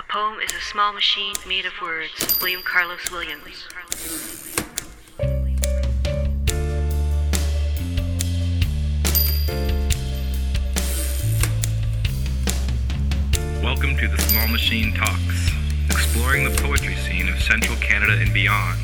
[0.00, 2.38] A poem is a small machine made of words.
[2.40, 3.68] William Carlos Williams.
[13.62, 15.50] Welcome to the Small Machine Talks,
[15.90, 18.80] exploring the poetry scene of Central Canada and beyond,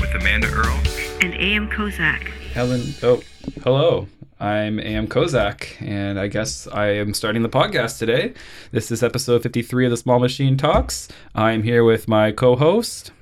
[0.00, 0.80] with Amanda Earl
[1.20, 1.70] And A.M.
[1.70, 2.26] Kozak.
[2.54, 2.92] Helen.
[3.04, 3.22] Oh,
[3.62, 4.08] hello.
[4.38, 5.08] I'm A.M.
[5.08, 8.34] Kozak, and I guess I am starting the podcast today.
[8.70, 11.08] This is episode 53 of the Small Machine Talks.
[11.34, 13.12] I'm here with my co host,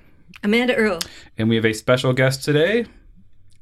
[0.43, 0.99] Amanda Earl.
[1.39, 2.87] and we have a special guest today.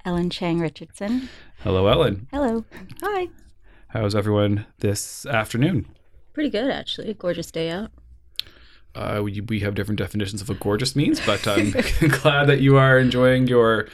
[0.05, 1.29] Ellen Chang Richardson.
[1.59, 2.27] Hello, Ellen.
[2.33, 2.65] Hello.
[3.03, 3.29] Hi.
[3.89, 5.87] How's everyone this afternoon?
[6.33, 7.13] Pretty good, actually.
[7.15, 7.91] Gorgeous day out.
[8.95, 11.71] Uh, we, we have different definitions of what gorgeous means, but I'm
[12.23, 13.89] glad that you are enjoying your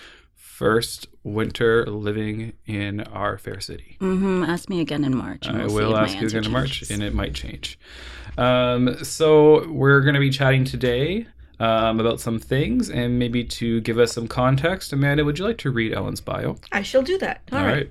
[0.59, 3.97] first winter living in our fair city.
[4.01, 4.43] Mm-hmm.
[4.43, 5.47] Ask me again in March.
[5.47, 7.15] and I we'll see will if my ask you answer again in March, and it
[7.15, 7.79] might change.
[8.37, 11.29] Um, so we're going to be chatting today
[11.61, 14.93] um, about some things, and maybe to give us some context.
[14.93, 16.57] Amanda, would you like to read Ellen's bio?
[16.73, 17.41] I shall do that.
[17.53, 17.89] All right.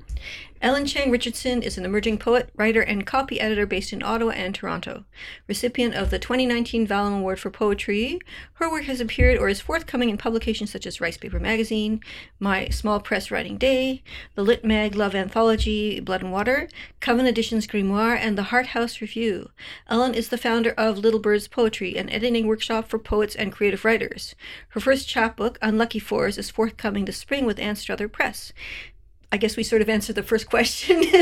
[0.59, 4.55] Ellen Chang Richardson is an emerging poet, writer, and copy editor based in Ottawa and
[4.55, 5.05] Toronto.
[5.47, 8.19] Recipient of the 2019 Vallum Award for Poetry,
[8.53, 12.01] her work has appeared or is forthcoming in publications such as Ricepaper Magazine,
[12.39, 14.01] My Small Press Writing Day,
[14.33, 16.67] the Lit Mag Love Anthology Blood and Water,
[17.01, 19.51] Coven Editions Grimoire, and the Hart House Review.
[19.87, 23.85] Ellen is the founder of Little Birds Poetry, an editing workshop for poets and creative
[23.85, 24.33] writers.
[24.69, 28.53] Her first chapbook, Unlucky Fours, is forthcoming this spring with Anstruther Press.
[29.31, 31.03] I guess we sort of answered the first question.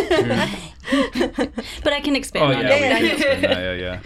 [1.84, 3.20] But I can expand Oh on yeah, it.
[3.20, 4.00] yeah, that, yeah, yeah.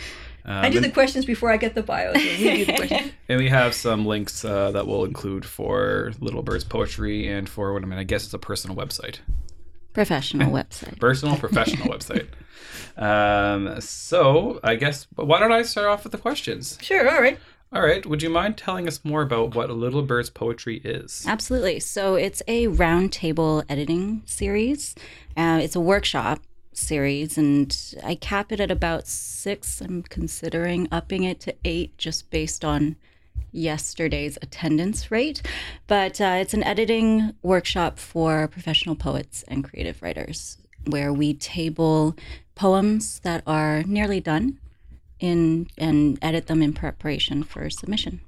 [0.45, 2.15] Um, I do the questions before I get the bios.
[2.15, 6.41] so you do the and we have some links uh, that we'll include for Little
[6.41, 7.99] Birds poetry and for what I mean.
[7.99, 9.17] I guess it's a personal website,
[9.93, 10.97] Professional website.
[10.99, 12.27] personal professional website.
[12.97, 16.77] Um, so I guess, why don't I start off with the questions?
[16.81, 17.37] Sure, all right.
[17.71, 18.03] All right.
[18.03, 21.23] Would you mind telling us more about what Little Birds poetry is?
[21.27, 21.79] Absolutely.
[21.79, 24.95] So it's a roundtable editing series.
[25.37, 26.39] Uh, it's a workshop
[26.73, 29.81] series, and I cap it at about six.
[29.81, 32.95] I'm considering upping it to eight just based on
[33.51, 35.43] yesterday's attendance rate.
[35.85, 42.15] But uh, it's an editing workshop for professional poets and creative writers where we table
[42.55, 44.57] poems that are nearly done
[45.19, 48.21] in and edit them in preparation for submission.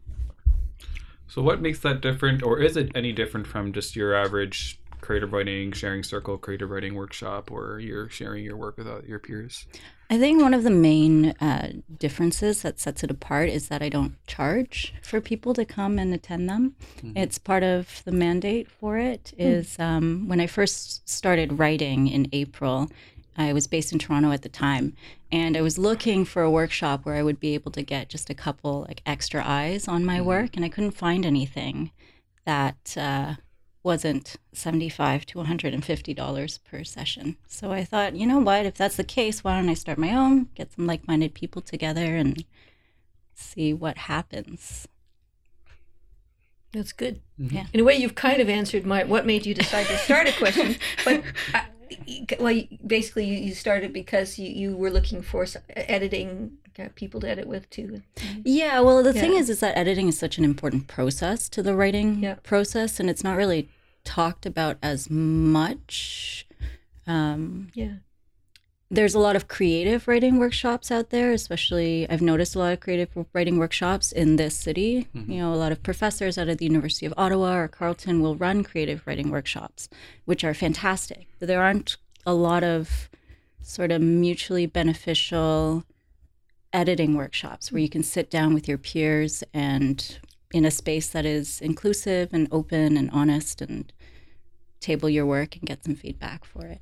[1.27, 5.33] So, what makes that different, or is it any different from just your average creative
[5.33, 9.65] writing sharing circle, creative writing workshop, or you're sharing your work with your peers?
[10.09, 13.87] I think one of the main uh, differences that sets it apart is that I
[13.87, 16.75] don't charge for people to come and attend them.
[17.15, 19.33] It's part of the mandate for it.
[19.37, 22.89] Is um, when I first started writing in April,
[23.37, 24.95] I was based in Toronto at the time,
[25.31, 28.29] and I was looking for a workshop where I would be able to get just
[28.29, 31.91] a couple like extra eyes on my work, and I couldn't find anything
[32.45, 32.95] that.
[32.97, 33.35] Uh,
[33.83, 38.95] wasn't 75 to 150 dollars per session so i thought you know what if that's
[38.95, 42.45] the case why don't i start my own get some like-minded people together and
[43.33, 44.87] see what happens
[46.73, 47.19] That's good.
[47.37, 47.65] Yeah.
[47.73, 50.31] In a way, you've kind of answered my what made you decide to start a
[50.31, 50.77] question.
[51.03, 51.21] but
[51.53, 51.65] I,
[52.41, 57.19] well, you- basically, you you started because you, you were looking for editing uh, people
[57.21, 58.01] to edit with too.
[58.45, 61.75] yeah well the thing is is that editing is such an important process to the
[61.75, 62.35] writing Yeah.
[62.43, 63.67] process and it's not really
[64.05, 66.47] talked about as much
[67.07, 67.95] um, Yeah.
[68.89, 72.79] there's a lot of creative writing workshops out there especially i've noticed a lot of
[72.79, 76.65] creative writing workshops in this city you know a lot of professors out of the
[76.65, 79.89] university of ottawa or carleton will run creative writing workshops
[80.25, 83.09] which are fantastic but there aren't a lot of
[83.61, 85.83] sort of mutually beneficial
[86.73, 90.19] editing workshops where you can sit down with your peers and
[90.53, 93.91] in a space that is inclusive and open and honest and
[94.79, 96.81] table your work and get some feedback for it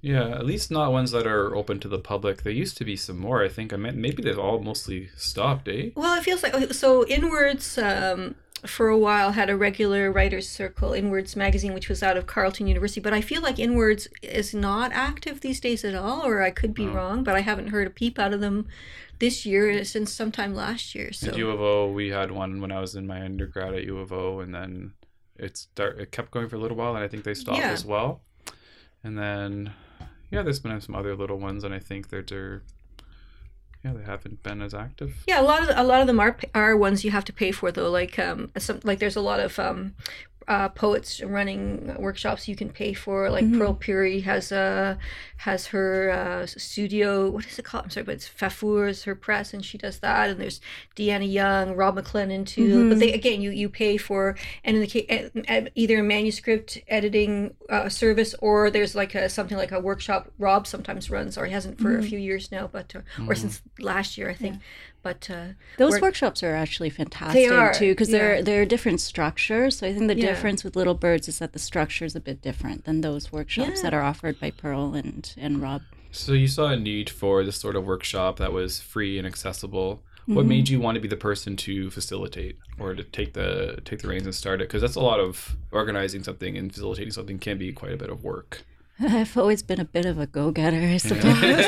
[0.00, 2.42] Yeah, at least not ones that are open to the public.
[2.42, 3.42] There used to be some more.
[3.42, 3.72] I think.
[3.72, 5.90] I mean, maybe they've all mostly stopped, eh?
[5.94, 7.06] Well, it feels like so.
[7.06, 12.16] Inwards, um, for a while, had a regular writers' circle, Inwards magazine, which was out
[12.16, 13.00] of Carleton University.
[13.00, 16.74] But I feel like Inwards is not active these days at all, or I could
[16.74, 17.22] be wrong.
[17.22, 18.66] But I haven't heard a peep out of them
[19.18, 21.12] this year uh, since sometime last year.
[21.12, 23.84] So At U of O, we had one when I was in my undergrad at
[23.84, 24.92] U of O, and then
[25.38, 27.70] it start it kept going for a little while, and I think they stopped Yeah.
[27.70, 28.22] as well.
[29.04, 29.72] And then,
[30.30, 32.62] yeah, there's been some other little ones, and I think they're, they're
[33.86, 35.14] yeah, they haven't been as active.
[35.26, 37.52] Yeah, a lot of a lot of them are are ones you have to pay
[37.52, 37.90] for though.
[37.90, 39.94] Like um, some like there's a lot of um,
[40.48, 43.30] uh, poets running workshops you can pay for.
[43.30, 44.98] Like Pearl Pirie has a
[45.38, 47.28] has her uh, studio.
[47.30, 47.84] What is it called?
[47.84, 50.30] I'm sorry, but it's Phafours is her press, and she does that.
[50.30, 50.60] And there's
[50.96, 52.88] Deanna Young, Rob McLennan too.
[52.88, 55.30] But they again, you you pay for and in the case
[55.74, 60.30] either a manuscript editing uh, service or there's like a something like a workshop.
[60.38, 63.62] Rob sometimes runs or he hasn't for a few years now, but uh, or since
[63.80, 64.56] last year I think.
[65.06, 65.46] But uh,
[65.78, 68.18] Those work- workshops are actually fantastic are, too because yeah.
[68.18, 69.78] they're they're different structures.
[69.78, 70.26] So I think the Yeah.
[70.26, 73.76] difference with Little Birds is that the structure is a bit different than those workshops
[73.76, 73.82] Yeah.
[73.84, 75.82] that are offered by Pearl and and Rob.
[76.10, 79.90] So you saw a need for this sort of workshop that was free and accessible.
[80.26, 80.48] What Mm-hmm.
[80.48, 84.08] made you want to be the person to facilitate or to take the take the
[84.08, 84.64] reins and start it?
[84.66, 88.10] Because that's a lot of organizing something and facilitating something can be quite a bit
[88.10, 88.62] of work.
[89.00, 91.64] I've always been a bit of a go getter, I suppose.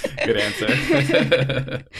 [0.25, 1.83] Good answer.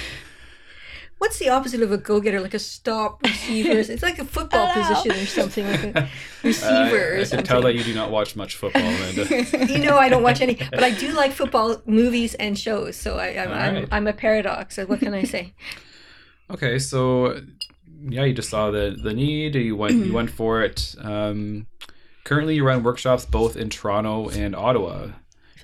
[1.17, 2.41] What's the opposite of a go-getter?
[2.41, 3.77] Like a stop receiver?
[3.93, 6.09] it's like a football position or something, like a
[6.43, 7.45] receiver I or can something.
[7.45, 9.67] tell that you do not watch much football, Amanda.
[9.71, 12.95] you know, I don't watch any, but I do like football movies and shows.
[12.95, 14.77] So I, I'm, I'm, I'm a paradox.
[14.77, 15.53] So what can I say?
[16.49, 17.39] Okay, so
[18.09, 19.55] yeah, you just saw the the need.
[19.55, 20.93] You went you went for it.
[20.99, 21.65] Um,
[22.25, 25.11] currently, you run workshops both in Toronto and Ottawa.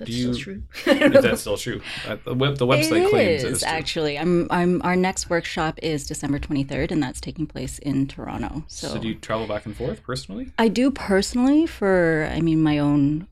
[0.00, 0.62] If that's you- still true.
[1.16, 1.80] Is that still true?
[2.24, 3.68] The web the website It claims it is is true.
[3.70, 4.18] actually.
[4.18, 4.46] I'm.
[4.50, 4.80] I'm.
[4.82, 8.64] Our next workshop is December 23rd, and that's taking place in Toronto.
[8.68, 10.52] So, So do you travel back and forth personally?
[10.58, 12.28] I do personally for.
[12.32, 13.26] I mean, my own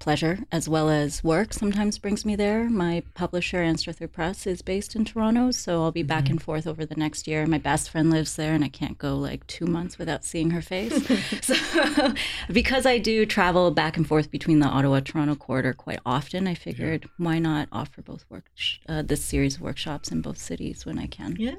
[0.00, 2.68] pleasure as well as work sometimes brings me there.
[2.68, 6.32] My publisher, Anstruther Press, is based in Toronto, so I'll be back Mm-hmm.
[6.32, 7.46] and forth over the next year.
[7.46, 10.62] My best friend lives there, and I can't go like two months without seeing her
[10.62, 10.92] face.
[11.42, 12.14] so,
[12.50, 16.54] because I do travel back and forth between the Ottawa Toronto corridor quite often, I
[16.54, 18.50] figured why not offer both work
[18.88, 21.36] uh, this series of workshops in both cities when I can.
[21.38, 21.54] Yeah.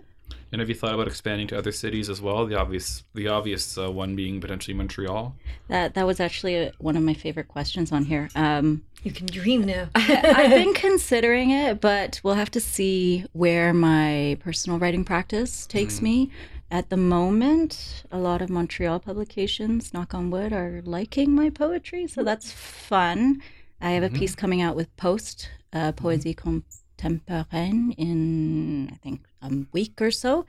[0.51, 2.45] And have you thought about expanding to other cities as well?
[2.45, 5.36] The obvious the obvious uh, one being potentially Montreal.
[5.69, 8.30] That that was actually a, one of my favorite questions on here.
[8.36, 9.89] Um, You can dream now.
[9.95, 16.01] I've been considering it, but we'll have to see where my personal writing practice takes
[16.01, 16.30] me.
[16.69, 22.07] At the moment, a lot of Montreal publications, knock on wood, are liking my poetry,
[22.07, 23.42] so that's fun.
[23.81, 29.65] I have a piece coming out with Post, uh, Poésie Contemporaine, in I think a
[29.71, 30.45] week or so.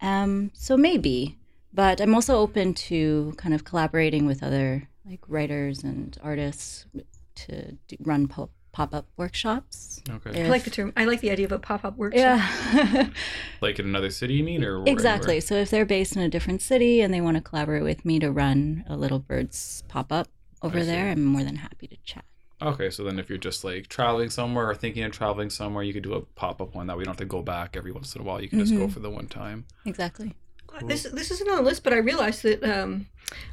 [0.00, 1.38] Um, so maybe,
[1.72, 6.86] but I'm also open to kind of collaborating with other like writers and artists
[7.34, 10.02] to do, run po- pop-up workshops.
[10.08, 10.44] Okay.
[10.44, 10.92] I like the term.
[10.96, 12.20] I like the idea of a pop-up workshop.
[12.20, 13.08] Yeah,
[13.60, 15.34] Like in another city, you mean, or or exactly.
[15.34, 15.40] anywhere?
[15.42, 18.18] So if they're based in a different city and they want to collaborate with me
[18.18, 20.28] to run a Little Birds pop-up
[20.62, 22.24] over there, I'm more than happy to chat.
[22.62, 25.92] Okay, so then if you're just like traveling somewhere or thinking of traveling somewhere, you
[25.92, 28.14] could do a pop up one that we don't have to go back every once
[28.14, 28.40] in a while.
[28.40, 29.66] You can just go for the one time.
[29.84, 30.34] Exactly.
[30.86, 33.06] This this isn't on the list, but I realized that um,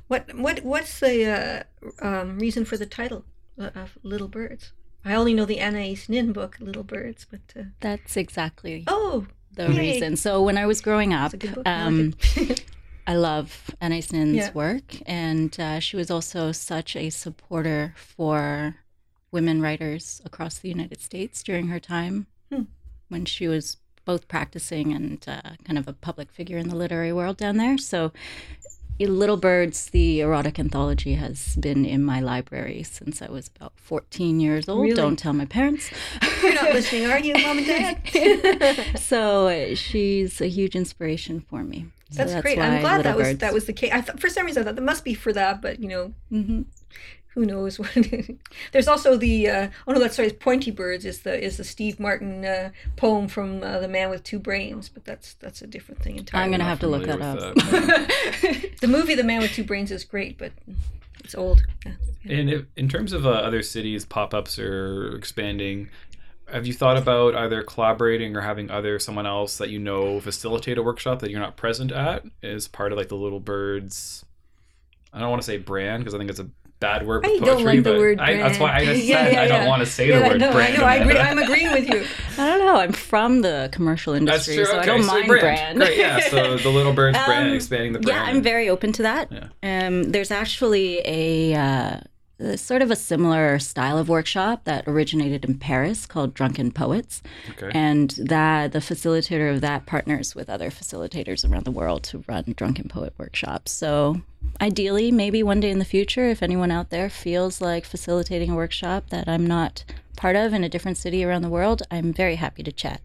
[0.08, 1.66] what what what's the
[2.02, 3.26] uh, um, reason for the title
[3.60, 4.72] uh, of Little Birds?
[5.06, 9.72] I only know the Anais Nin book, Little Birds, but uh, That's exactly oh, the
[9.72, 9.78] yay.
[9.78, 10.16] reason.
[10.16, 11.68] So when I was growing up, it's a good book.
[11.68, 12.66] I like um, it.
[13.08, 14.52] I love Anais Nin's Yeah.
[14.54, 18.76] work, and uh, she was also such a supporter for
[19.32, 22.64] women writers across the United States during her time Hmm.
[23.10, 27.14] when she was both practicing and uh, kind of a public figure in the literary
[27.14, 27.78] world down there.
[27.78, 28.12] So,
[29.00, 34.40] Little Birds, the erotic anthology, has been in my library since I was about 14
[34.40, 34.82] years old.
[34.84, 34.96] Really?
[34.96, 35.90] Don't tell my parents.
[36.44, 39.00] You're not listening, are you, Mom and Dad?
[39.00, 41.88] so, she's a huge inspiration for me.
[42.12, 42.60] So That's, great.
[42.60, 43.40] I'm glad that was Birds.
[43.40, 43.92] that was the case.
[43.94, 46.14] I thought for some reason I thought that must be for that, but you know,
[46.32, 46.66] Mhm.
[47.34, 47.98] Who knows what?
[48.72, 51.64] There's also the uh, oh no, that's sorry, it's Pointy Birds is the is the
[51.64, 55.68] Steve Martin uh, poem from uh, the Man with Two Brains, but that's that's a
[55.68, 56.46] different thing entirely.
[56.46, 57.56] I'm gonna have to look that up.
[57.56, 58.72] that.
[58.82, 60.52] The movie The Man with Two Brains is great, but
[61.24, 61.64] it's old.
[61.86, 61.94] Yeah.
[62.26, 65.90] And if, in terms of uh, other cities, pop ups or expanding,
[66.52, 70.78] have you thought about either collaborating or having other someone else that you know facilitate
[70.78, 74.26] a workshop that you're not present at as part of like the Little Birds?
[75.14, 76.50] I don't want to say brand because I think it's a
[76.82, 77.26] bad word.
[77.26, 78.86] I With don't poetry, like the word I, that's why I brand.
[78.98, 79.68] just Yeah, said yeah, I don't yeah.
[79.70, 80.74] want to say Yeah, the word know, brand.
[80.74, 80.86] I know.
[80.86, 82.06] I agree, I'm agreeing with you.
[82.38, 82.76] I don't know.
[82.76, 84.66] I'm from the commercial That's industry, true.
[84.66, 85.42] so okay, I don't so mind brand.
[85.42, 85.78] brand.
[85.78, 86.20] Great, yeah.
[86.30, 88.18] So the Little Birds brand, Um, expanding the brand.
[88.18, 89.32] Yeah, I'm very open to that.
[89.32, 89.88] Yeah.
[89.88, 92.02] Um, there's actually a, uh, a
[92.42, 97.22] Uh, sort of a similar style of workshop that originated in Paris called Drunken Poets,
[97.52, 97.72] okay.
[97.74, 102.54] and that the facilitator of that partners with other facilitators around the world to run
[102.56, 103.72] Drunken Poet workshops.
[103.72, 104.22] So
[104.60, 108.56] ideally, maybe one day in the future, if anyone out there feels like facilitating a
[108.56, 109.84] workshop that I'm not
[110.16, 113.02] part of in a different city around the world, I'm very happy to chat.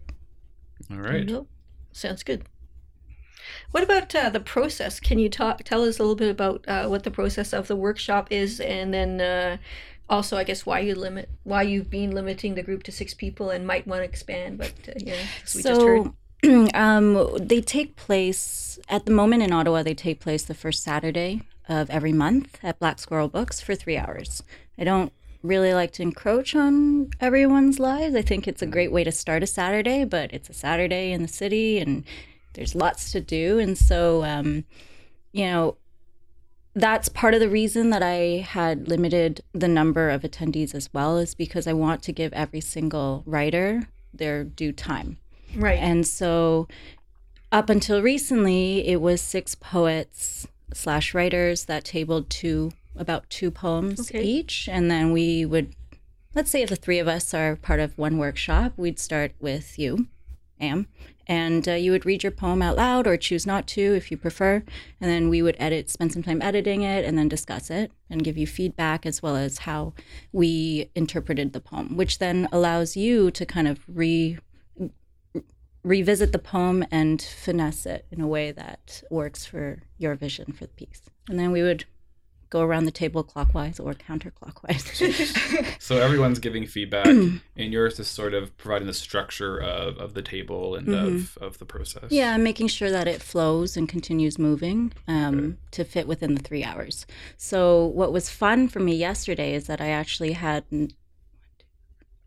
[0.89, 1.25] All right.
[1.25, 1.47] Nope.
[1.91, 2.43] Sounds good.
[3.71, 4.99] What about uh, the process?
[4.99, 7.75] Can you talk tell us a little bit about uh, what the process of the
[7.75, 9.57] workshop is, and then uh,
[10.09, 13.49] also, I guess, why you limit why you've been limiting the group to six people
[13.49, 15.15] and might want to expand, but uh, yeah,
[15.53, 16.11] we just heard.
[16.43, 19.83] So um, they take place at the moment in Ottawa.
[19.83, 23.97] They take place the first Saturday of every month at Black Squirrel Books for three
[23.97, 24.43] hours.
[24.77, 25.11] I don't
[25.43, 28.15] really like to encroach on everyone's lives.
[28.15, 31.21] I think it's a great way to start a Saturday, but it's a Saturday in
[31.21, 32.03] the city and
[32.57, 33.59] there's lots to do.
[33.59, 34.65] And so, um,
[35.31, 35.77] you know,
[36.73, 41.17] that's part of the reason that I had limited the number of attendees as well,
[41.17, 45.17] is because I want to give every single writer their due time.
[45.55, 45.79] Right.
[45.79, 46.67] And so,
[47.51, 54.09] up until recently, it was six poets slash writers that tabled two about two poems
[54.09, 54.23] Okay.
[54.23, 55.73] each, and then we would,
[56.33, 59.77] let's say, if the three of us are part of one workshop, we'd start with
[59.77, 60.07] you,
[60.59, 60.87] Am,
[61.27, 64.17] and uh, you would read your poem out loud or choose not to if you
[64.17, 64.63] prefer,
[65.01, 68.23] and then we would edit, spend some time editing it, and then discuss it and
[68.23, 69.93] give you feedback as well as how
[70.31, 74.37] we interpreted the poem, which then allows you to kind of re
[75.83, 80.65] revisit the poem and finesse it in a way that works for your vision for
[80.65, 81.01] the piece.
[81.29, 81.85] And then we would
[82.49, 84.85] go around the table clockwise or counterclockwise.
[85.79, 90.21] So everyone's giving feedback, and yours is sort of providing the structure of, of the
[90.21, 92.03] table and of, of the process.
[92.05, 92.13] Mm-hmm.
[92.15, 96.63] yeah, making sure that it flows and continues moving um, to fit within the three
[96.63, 97.05] hours.
[97.37, 100.65] So, what was fun for me yesterday is that I actually had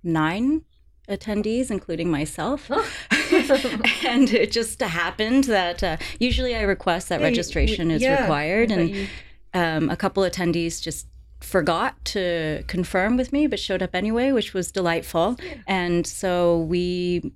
[0.03, 0.63] nine
[1.09, 2.71] attendees, including myself.
[4.05, 8.03] and it just happened that uh, usually I request that Yeah, you- registration we- is
[8.03, 8.71] yeah, required.
[8.71, 9.07] And you-
[9.55, 11.07] um, a couple attendees just
[11.41, 15.37] forgot to confirm with me but showed up anyway which was delightful.
[15.67, 17.33] And so we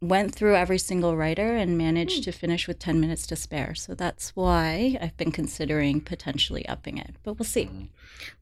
[0.00, 2.22] went through every single writer and managed Hmm.
[2.22, 3.74] to finish with 10 minutes to spare.
[3.74, 7.70] So that's why i've been considering potentially upping it but we'll see.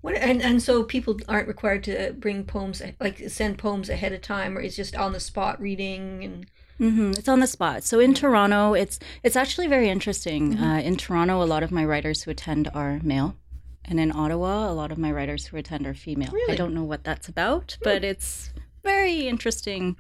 [0.01, 4.23] What and and so people aren't required to bring poems like send poems ahead of
[4.23, 6.47] time, or it's just on the spot reading and
[6.79, 7.85] hmm It's on the spot.
[7.85, 10.59] So in Toronto, it's it's actually very interesting.
[10.59, 13.37] Uh, in Toronto, a lot of my writers who attend are male,
[13.85, 16.33] and in Ottawa, a lot of my writers who attend are female.
[16.49, 18.51] I don't know what that's about, but it's
[18.83, 19.97] very interesting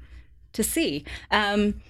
[0.52, 1.04] to see.
[1.30, 1.80] Um,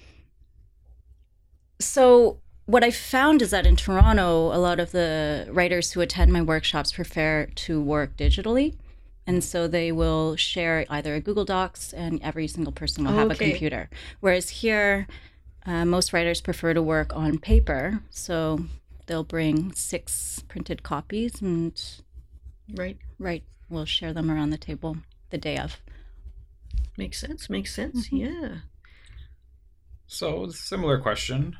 [1.78, 6.32] so what I found is that in Toronto, a lot of the writers who attend
[6.32, 8.76] my workshops prefer to work digitally.
[9.26, 13.30] And so they will share either a Google Docs and every single person will have
[13.30, 13.88] a computer.
[14.20, 15.06] Whereas here,
[15.64, 18.00] uh, most writers prefer to work on paper.
[18.10, 18.64] So
[19.06, 21.80] they'll bring six printed copies and
[22.74, 22.96] right.
[23.18, 24.96] right we'll share them around the table
[25.30, 25.80] the day of.
[26.96, 27.48] Makes sense.
[27.48, 28.08] Makes sense.
[28.08, 28.16] Mm-hmm.
[28.16, 28.54] Yeah.
[30.06, 31.56] So, similar question.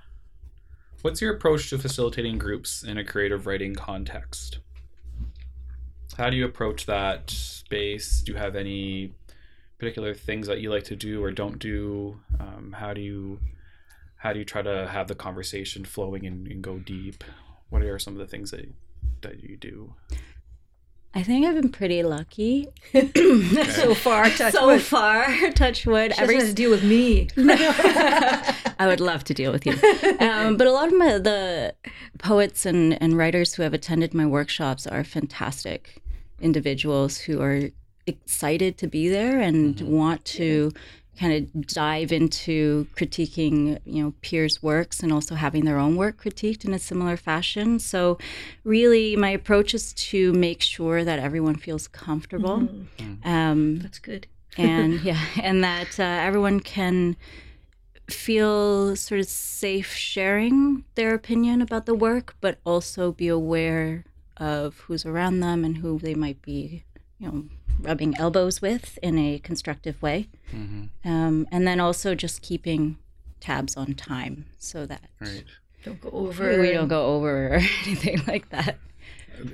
[1.01, 4.59] What's your approach to facilitating groups in a creative writing context?
[6.19, 8.21] How do you approach that space?
[8.21, 9.15] Do you have any
[9.79, 12.21] particular things that you like to do or don't do?
[12.39, 13.41] Um, how do you
[14.17, 17.25] how do you try to have the conversation flowing and, and go deep?
[17.71, 18.73] What are some of the things that
[19.23, 19.95] that you do?
[21.15, 24.81] I think I've been pretty lucky So far, touch so wood.
[24.81, 25.27] far.
[25.51, 26.15] Touch wood.
[26.15, 27.29] She doesn't to deal with me.
[27.37, 29.73] I would love to deal with you.
[30.21, 31.75] Um, but a lot of my, the
[32.19, 36.03] poets and, and writers who have attended my workshops are fantastic
[36.41, 37.71] individuals who are
[38.07, 40.73] excited to be there and want to
[41.23, 46.21] kind of dive into critiquing you know peers works and also having their own work
[46.25, 47.79] critiqued in a similar fashion.
[47.79, 48.19] So
[48.65, 52.69] really my approach is to make sure that everyone feels comfortable.
[53.25, 54.27] Um, That's good.
[54.57, 57.17] and yeah, and that uh, everyone can
[58.11, 64.05] feel sort of safe sharing their opinion about the work, but also be aware
[64.39, 66.83] of who's around them and who they might be,
[67.21, 67.45] you know,
[67.81, 70.29] rubbing elbows with in a constructive way.
[71.05, 72.99] Um, and then also just keeping
[73.41, 75.45] tabs on time so that Right.
[75.85, 76.61] Don't go over.
[76.61, 77.55] we don't go over or
[77.87, 78.79] anything like that.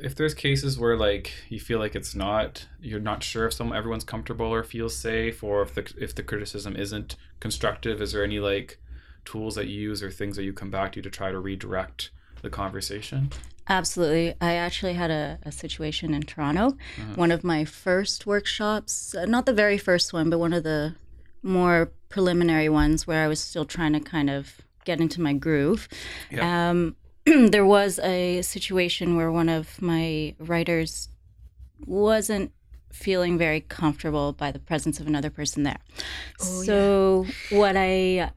[0.02, 3.72] if there's cases where like you feel like it's not you're not sure if some
[3.72, 8.24] everyone's comfortable or feels safe or if the if the criticism isn't constructive is there
[8.24, 8.78] any like
[9.24, 12.10] tools that you use or things that you come back to to try to redirect
[12.42, 13.30] the conversation
[13.68, 14.34] Absolutely.
[14.40, 16.76] I actually had a, a situation in Toronto.
[17.16, 20.94] One of my first workshops, uh, not the very first one, but one of the
[21.42, 25.88] more preliminary ones where I was still trying to kind of get into my groove.
[26.30, 26.70] Yeah.
[26.70, 26.96] Um,
[27.26, 31.10] there was a situation where one of my writers
[31.86, 32.52] wasn't
[32.90, 35.78] feeling very comfortable by the presence of another person there.
[36.40, 38.30] Oh, so what I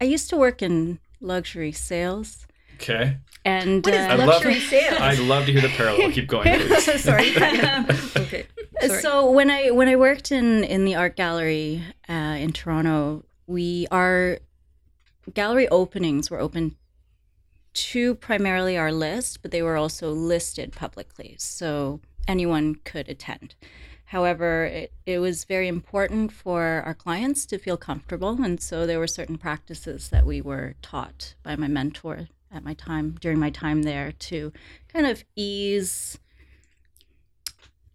[0.00, 2.46] I used to work in luxury sales.
[2.80, 3.18] Okay.
[3.44, 4.98] And What is uh, I'd love- luxury sales?
[5.00, 6.12] I'd love to hear the parallel.
[6.12, 7.02] Keep going, please.
[7.02, 7.30] Sorry.
[8.16, 8.46] okay.
[8.80, 9.00] Sorry.
[9.02, 13.86] So when I when I worked in in the art gallery uh, in Toronto, we
[13.90, 14.38] our
[15.34, 16.76] gallery openings were open
[17.74, 23.54] to primarily our list, but they were also listed publicly, so anyone could attend.
[24.06, 28.98] However, it, it was very important for our clients to feel comfortable, and so there
[28.98, 33.50] were certain practices that we were taught by my mentor at my time during my
[33.50, 34.52] time there to
[34.92, 36.18] kind of ease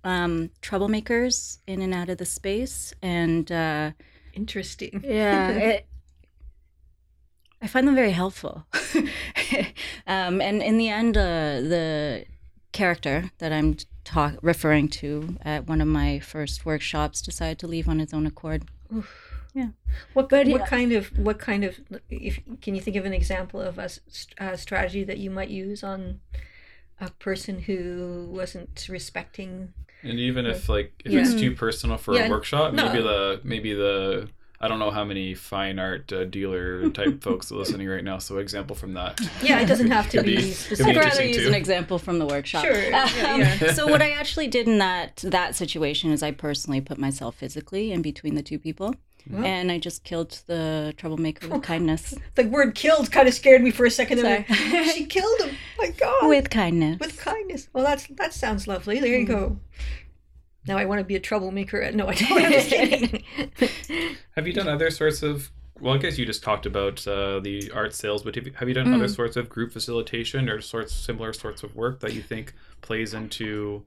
[0.03, 3.91] um, troublemakers in and out of the space, and uh,
[4.33, 5.01] Interesting.
[5.07, 5.87] yeah, it,
[7.61, 8.65] I find them very helpful.
[10.07, 12.25] um, and in the end, uh, the
[12.71, 17.87] character that I'm talk- referring to at one of my first workshops decided to leave
[17.87, 18.65] on his own accord.
[20.13, 20.65] What, But, what yeah.
[20.65, 21.79] kind of what kind of
[22.09, 25.49] if can you think of an example of a, s- a strategy that you might
[25.49, 26.19] use on
[26.99, 29.73] a person who wasn't respecting?
[30.01, 31.21] And even if like if Yeah.
[31.21, 32.87] it's too personal for Yeah, a workshop, no.
[32.89, 34.29] maybe the maybe the
[34.59, 38.17] I don't know how many fine art uh, dealer type folks are listening right now.
[38.17, 39.19] So example from that.
[39.41, 40.95] Yeah, it doesn't have to be, be- specific.
[40.97, 41.47] I'd rather use too.
[41.49, 42.63] an example from the workshop.
[42.65, 43.73] Sure, yeah, Um, yeah.
[43.73, 47.91] so what I actually did in that that situation is I personally put myself physically
[47.91, 48.95] in between the two people,
[49.29, 49.43] Wow.
[49.43, 52.13] and I just killed the troublemaker with kindness.
[52.35, 54.19] The word "killed" kind of scared me for a second.
[54.25, 54.87] I'm Sorry.
[54.89, 55.55] she killed him.
[55.77, 56.27] My God.
[56.27, 56.99] with kindness.
[56.99, 57.69] with kindness.
[57.73, 58.99] Well, that's that sounds lovely.
[58.99, 59.57] There you go.
[60.67, 61.89] Now I want to be a troublemaker.
[61.93, 62.31] No, I don't.
[62.45, 63.23] I'm just kidding.
[64.35, 65.51] Have you done other sorts of?
[65.79, 68.67] Well, I guess you just talked about uh, the art sales, but have you, have
[68.69, 72.21] you done other sorts of group facilitation or sorts similar sorts of work that you
[72.21, 73.83] think plays into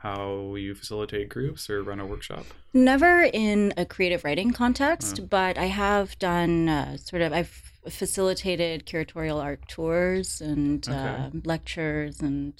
[0.00, 2.46] how you facilitate groups or run a workshop?
[2.72, 8.86] Never in a creative writing context, but I have done uh, sort of, I've facilitated
[8.86, 12.54] curatorial art tours and uh, lectures and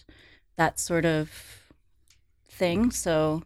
[0.57, 1.31] that sort of
[2.47, 2.91] thing.
[2.91, 3.43] So,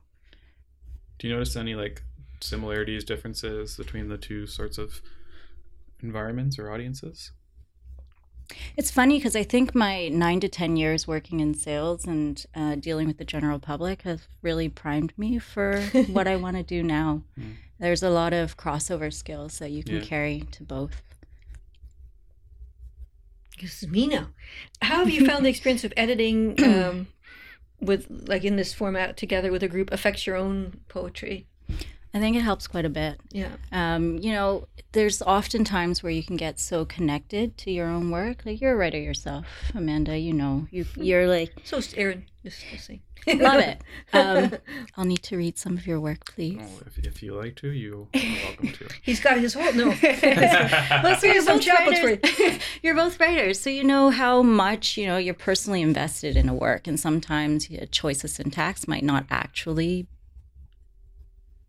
[1.21, 2.03] Do you notice any like
[2.41, 5.03] similarities, differences between the two sorts of
[6.03, 7.31] environments or audiences?
[8.77, 12.75] It's funny because I think my nine to 10 years working in sales and uh,
[12.77, 16.83] dealing with the general public has really primed me for what I want to do
[16.83, 17.23] now.
[17.39, 17.55] Mm.
[17.79, 20.03] There's a lot of crossover skills that you can Yeah.
[20.03, 21.03] carry to both.
[23.61, 24.29] This is me now.
[24.83, 27.07] How have you found the experience of editing um,
[27.81, 31.47] with like in this format together with a group affects your own poetry?
[32.15, 33.21] I think it helps quite a bit.
[33.33, 33.49] Yeah.
[33.73, 38.13] Um, you know, there's often times where you can get so connected to your own
[38.13, 38.47] work.
[38.47, 40.17] Like you're a writer yourself, Amanda.
[40.17, 42.27] You know, you you're like So is Aaron.
[42.45, 43.01] Just, just saying.
[43.27, 43.81] love it.
[44.13, 44.53] Um,
[44.97, 46.61] I'll need to read some of your work, please.
[46.63, 48.89] Oh, if, if you like to, you are welcome to.
[49.03, 49.87] He's got his whole no.
[50.03, 52.61] Let's you're some both chapbooks for writers.
[52.83, 56.55] you're both writers, so you know how much you know you're personally invested in a
[56.55, 60.07] work, and sometimes a choice of syntax might not actually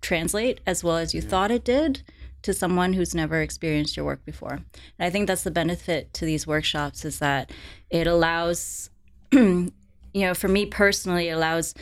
[0.05, 2.03] translate as well as you thought it did
[2.43, 4.53] to someone who's never experienced your work before.
[4.53, 7.51] And I think that's the benefit to these workshops is that
[7.89, 8.89] it allows,
[9.31, 9.71] you
[10.13, 11.73] know, for me personally, it allows.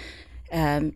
[0.51, 0.93] Um,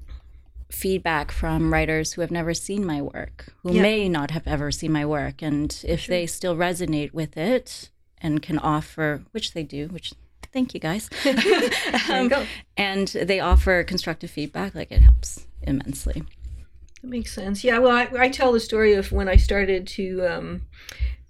[0.69, 3.81] feedback from writers who have never seen my work, who Yeah.
[3.81, 5.41] may not have ever seen my work.
[5.41, 7.89] And if they still resonate with it
[8.21, 10.13] and can offer, which they do, which
[10.51, 11.33] thank you guys, There
[12.11, 12.45] um, you go.
[12.75, 16.21] and they offer constructive feedback, like it helps immensely.
[17.07, 17.63] That makes sense.
[17.63, 17.79] Yeah.
[17.79, 20.61] Well, I, I tell the story of when I started to um,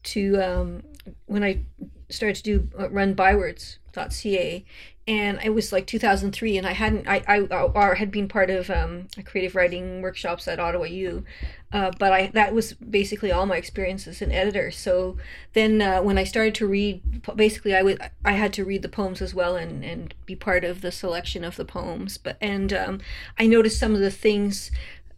[0.05, 0.83] to um,
[1.27, 1.65] when I
[2.09, 4.65] started to do uh, run bywords.ca
[5.07, 8.69] and it was like 2003 and i hadn't i i or had been part of
[8.69, 11.23] um, creative writing workshops at ottawa u
[11.71, 15.17] uh, but i that was basically all my experience as an editor so
[15.53, 17.01] then uh, when i started to read
[17.35, 20.63] basically i would i had to read the poems as well and and be part
[20.63, 22.99] of the selection of the poems but and um,
[23.39, 24.71] i noticed some of the things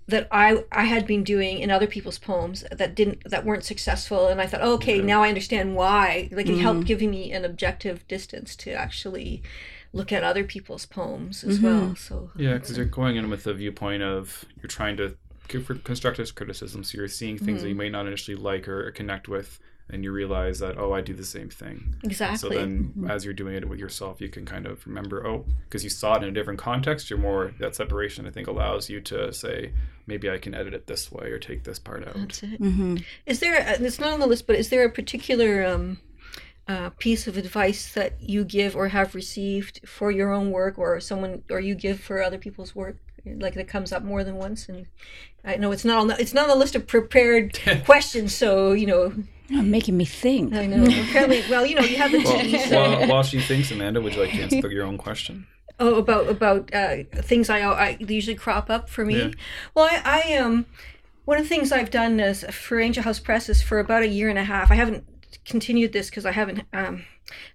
[0.10, 4.28] that I I had been doing in other people's poems that didn't that weren't successful
[4.28, 6.30] and I thought oh, okay now I understand why.
[6.32, 6.88] Like it helped mm-hmm.
[6.88, 9.44] giving me an objective distance to actually
[9.92, 11.94] look at other people's poems as well mm-hmm.
[11.96, 15.18] so uh, Yeah, because you're going in with the viewpoint of you're trying to
[15.48, 17.80] give for constructive criticism, so you're seeing things that you mm-hmm.
[17.80, 21.26] may not initially like or connect with, and you realize that oh, I do the
[21.26, 21.96] same thing.
[22.04, 25.46] exactly So then, as you're doing it with yourself, you can kind of remember oh,
[25.64, 27.10] because you saw it in a different context.
[27.10, 28.28] You're more that separation.
[28.28, 29.72] I think allows you to say
[30.06, 32.16] maybe I can edit it this way or take this part out.
[32.16, 32.98] that's it Mm-hmm.
[33.26, 36.00] is there a, it's not on the list but is there a particular um
[36.68, 41.00] uh, piece of advice that you give or have received for your own work or
[41.00, 44.70] someone or you give for other people's work like that comes up more than once?
[44.70, 44.88] And
[45.44, 48.72] I know it's not on the, it's not on the list of prepared questions, so
[48.72, 49.14] you know
[49.48, 50.54] You're making me think.
[50.54, 50.84] I know.
[50.84, 54.16] Apparently, well, you know, you have the Well, teas while, while she thinks, Amanda, would
[54.16, 55.48] you like to answer your own question?
[55.80, 59.18] oh, about about uh, things I, I usually crop up for me.
[59.18, 59.32] Yeah.
[59.74, 60.02] Well, I,
[60.32, 60.66] I um
[61.26, 64.08] one of the things I've done is for Angel House Press is for about a
[64.08, 64.72] year and a half.
[64.72, 65.06] I haven't
[65.46, 66.64] continued this because I haven't.
[66.74, 67.06] Um,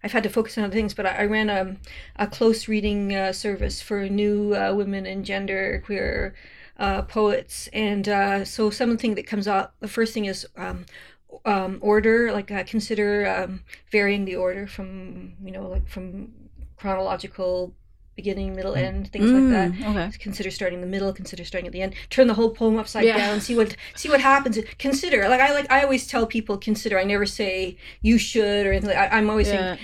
[0.03, 1.77] I've had to focus on other things, but I, I ran a,
[2.17, 6.35] a close reading uh, service for new uh, women and gender queer
[6.79, 9.73] uh, poets, and uh, so something that comes out.
[9.81, 10.87] The first thing is um,
[11.45, 16.33] um, order, like uh, consider um, varying the order from you know like from
[16.77, 17.75] chronological
[18.17, 19.73] beginning, middle, end, things like that.
[19.73, 20.19] Mm, okay.
[20.19, 21.13] Consider starting the middle.
[21.13, 21.95] Consider starting at the end.
[22.11, 23.17] Turn the whole poem upside Yeah.
[23.17, 23.41] down.
[23.41, 24.59] See what see what happens.
[24.79, 25.29] Consider.
[25.29, 26.99] Like I like I always tell people consider.
[26.99, 28.91] I never say you should or anything.
[28.91, 29.79] Like, I, I'm always saying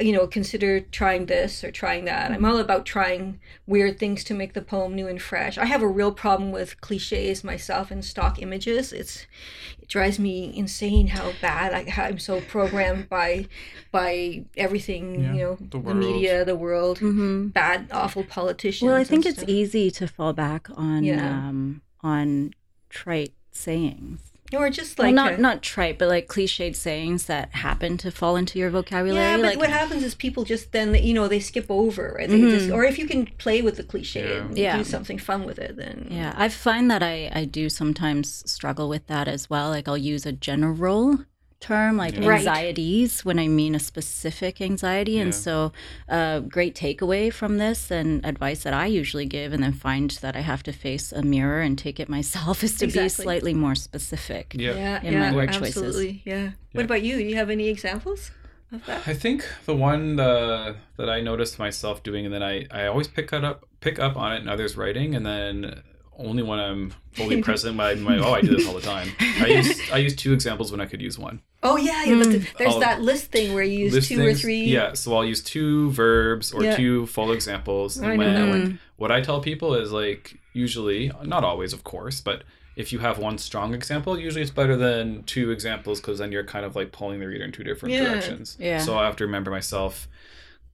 [0.00, 2.30] you know consider trying this or trying that.
[2.30, 5.58] I'm all about trying weird things to make the poem new and fresh.
[5.58, 8.92] I have a real problem with cliches myself and stock images.
[8.92, 9.26] It's
[9.75, 13.46] it drives me insane how bad I, how I'm so programmed by
[13.92, 15.20] by everything.
[15.22, 18.86] Yeah, you know, the the, media, the world, hmm bad, awful politicians.
[18.86, 19.48] Well, I and think it's stuff.
[19.48, 21.28] easy to fall back on Yeah.
[21.48, 22.52] um, on
[22.90, 24.20] trite sayings.
[24.54, 28.10] Or just Well, like not a- not trite, but like cliched sayings that happen to
[28.10, 29.24] fall into your vocabulary.
[29.24, 32.28] Yeah, but like what happens is people just then you know they skip over, right?
[32.28, 32.50] They mm-hmm.
[32.58, 34.40] just, or if you can play with the cliche Yeah.
[34.40, 34.76] and Yeah.
[34.78, 38.88] do something fun with it, then Yeah, I find that I, I do sometimes struggle
[38.88, 39.70] with that as well.
[39.70, 41.20] Like I'll use a general
[41.66, 42.38] term like Right.
[42.38, 45.18] anxieties when I mean a specific anxiety.
[45.18, 45.72] And so
[46.08, 50.36] a great takeaway from this and advice that I usually give and then find that
[50.36, 53.74] I have to face a mirror and take it myself is to be slightly more
[53.74, 54.54] specific.
[54.56, 54.74] Yeah.
[54.74, 55.76] yeah, in yeah, my word choices.
[55.76, 56.50] absolutely, yeah.
[56.72, 57.16] What about you?
[57.18, 58.30] Do you have any examples
[58.72, 59.06] of that?
[59.08, 63.08] I think the one uh, that I noticed myself doing, and then I, I always
[63.08, 65.82] pick it up pick up on it in others' writing, and then
[66.18, 69.08] only when I'm fully present, I'm like, oh, I do this all the time.
[69.20, 71.40] I use I use two examples when I could use one.
[71.62, 72.56] Oh yeah, yeah but th- hmm.
[72.58, 74.64] there's I'll- that list thing where you use List two or three.
[74.64, 76.76] Yeah, so I'll use two verbs or Yeah.
[76.76, 78.00] two full examples.
[78.00, 78.78] I And know that one.
[78.96, 82.42] what I tell people is like usually, not always, of course, but
[82.76, 86.44] if you have one strong example, usually it's better than two examples because then you're
[86.44, 88.10] kind of like pulling the reader in two different Yeah.
[88.10, 88.56] directions.
[88.60, 88.78] Yeah.
[88.78, 90.06] So I have to remember myself,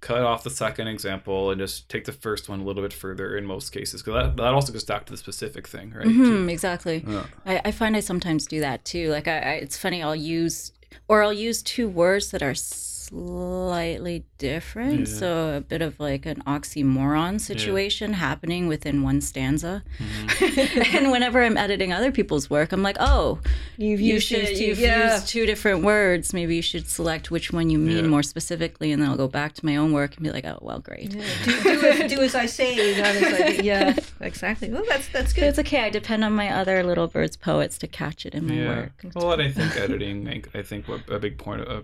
[0.02, 3.36] cut off the second example and just take the first one a little bit further
[3.36, 6.06] in most cases because that, that also goes back to the specific thing, right?
[6.06, 7.04] Hmm, exactly.
[7.06, 7.24] Yeah.
[7.46, 9.10] I, I find I sometimes do that too.
[9.10, 10.02] Like I, I, it's funny.
[10.02, 10.72] I'll use
[11.08, 12.54] or I'll use two words that are
[13.12, 15.00] slightly different.
[15.00, 15.04] Yeah.
[15.14, 19.82] So a bit of like an oxymoron situation happening within one stanza.
[19.98, 20.96] Mm-hmm.
[20.96, 23.38] and whenever I'm editing other people's work, I'm like, oh,
[23.76, 25.14] You've you used should two- you've yeah.
[25.14, 26.32] used two different words.
[26.32, 28.10] Maybe you should select which one you mean Yeah.
[28.10, 30.58] more specifically, and then I'll go back to my own work and be like, oh,
[30.62, 31.10] well, great.
[31.10, 33.62] do, do, as, do as I say, not as I do.
[33.62, 34.70] Yeah, exactly.
[34.70, 35.48] Well, that's that's But good.
[35.48, 35.82] it's okay.
[35.82, 38.68] I depend on my other little birds poets to catch it in my Yeah.
[38.68, 38.92] work.
[39.14, 41.82] Well, and I think editing, I- I think what a big point, a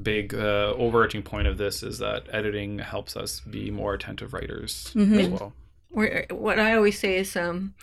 [0.00, 4.92] big uh, overarching point of this is that editing helps us be more attentive writers
[4.96, 5.52] as well.
[5.92, 7.74] or what I always say is um,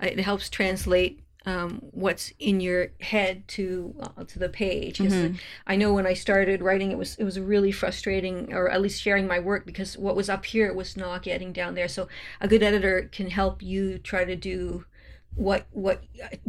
[0.00, 4.98] it helps translate um, what's in your head to uh, to the page.
[4.98, 5.12] 'Cause
[5.66, 9.00] I know when I started writing, it was it was really frustrating, or at least
[9.00, 11.88] sharing my work, because what was up here was not getting down there.
[11.88, 12.06] So
[12.40, 14.84] a good editor can help you try to do
[15.38, 16.02] what what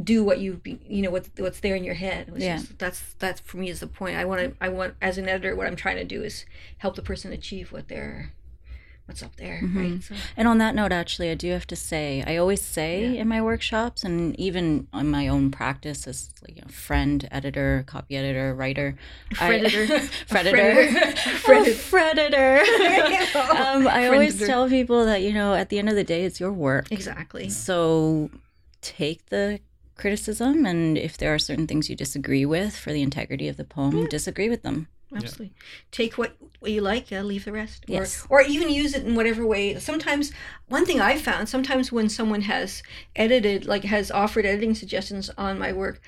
[0.04, 2.32] do what you be- you know what what's there in your head.
[2.32, 2.62] Which Yeah.
[2.78, 4.18] that's that's for me is the point.
[4.18, 6.46] I want to I want as an editor, what I'm trying to do is
[6.80, 8.34] help the person achieve what they're
[9.06, 9.62] what's up there.
[9.74, 10.04] Right.
[10.04, 13.28] So, And on that note, actually, I do have to say, I always say in
[13.28, 18.16] my workshops and even on my own practice as like, you know, friend, editor, copy
[18.16, 18.96] editor, writer,
[19.34, 19.88] Freditor,
[20.28, 20.90] Freditor.
[21.90, 23.36] Freditor.
[23.60, 26.40] um, I always tell people that you know, at the end of the day, it's
[26.40, 26.92] your work.
[26.92, 27.50] exactly.
[27.50, 28.30] So
[28.82, 29.60] take the
[29.96, 33.66] criticism, and if there are certain things you disagree with for the integrity of the
[33.66, 34.88] poem, disagree with them.
[35.14, 35.54] Absolutely.
[35.92, 37.84] Take what, what you like, uh, leave the rest.
[37.90, 38.28] Or, Yes.
[38.30, 39.80] or even use it in whatever way.
[39.80, 40.32] Sometimes,
[40.68, 42.84] one thing I've found, sometimes when someone has
[43.16, 46.00] edited, like has offered editing suggestions on my work,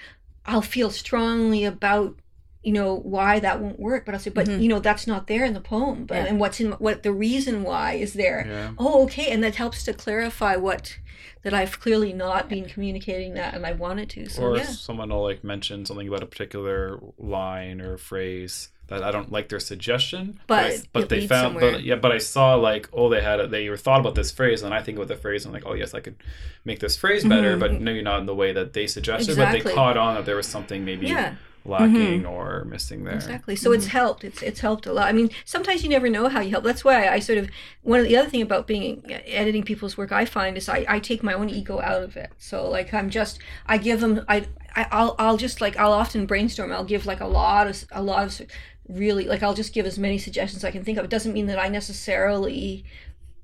[0.46, 2.16] I'll feel strongly about,
[2.64, 4.06] you know, why that won't work.
[4.06, 6.06] But I'll say, but, you know, that's not there in the poem.
[6.06, 6.26] But, Yeah.
[6.26, 8.46] and what's in, what the reason why is there.
[8.48, 8.72] Yeah.
[8.78, 9.32] Oh, okay.
[9.32, 11.00] And that helps to clarify what,
[11.44, 14.30] that I've clearly not been communicating that and I wanted to.
[14.30, 14.62] So, or yeah.
[14.64, 19.32] if someone will like mention something about a particular line or phrase that I don't
[19.32, 21.72] like their suggestion, But I- but they found, somewhere.
[21.72, 24.32] but yeah, but I saw like oh they had a, they were thought about this
[24.32, 26.18] phrase and I think about the phrase and I'm like oh yes I could
[26.66, 29.68] make this phrase better, but maybe not in the way that they suggested, but Mm-hmm.
[29.68, 31.36] They caught on that there was something maybe Yeah.
[31.64, 32.30] Lacking mm-hmm.
[32.30, 33.16] or missing there.
[33.16, 33.56] Exactly.
[33.56, 33.98] So it's mm-hmm.
[33.98, 34.24] helped.
[34.24, 35.08] It's it's helped a lot.
[35.08, 36.64] I mean, sometimes you never know how you help.
[36.64, 37.50] That's why I sort of
[37.84, 40.86] one of the other thing about being uh, editing people's work I find is I,
[40.88, 42.32] I take my own ego out of it.
[42.38, 44.46] So like I'm just I give them I,
[44.76, 46.72] I I'll I'll just like I'll often brainstorm.
[46.72, 48.48] I'll give like a lot of a lot of
[48.88, 51.06] really like I'll just give as many suggestions I can think of.
[51.06, 52.86] It doesn't mean that I necessarily